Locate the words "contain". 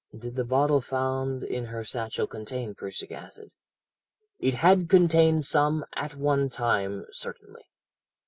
2.25-2.73